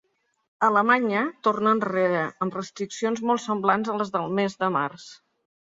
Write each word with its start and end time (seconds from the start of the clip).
Alemanya 0.67 1.21
torna 1.47 1.73
enrere, 1.77 2.23
amb 2.47 2.57
restriccions 2.61 3.23
molt 3.33 3.47
semblants 3.47 3.95
a 3.97 4.01
les 4.01 4.15
del 4.19 4.29
mes 4.43 4.61
de 4.65 4.75
març. 4.81 5.09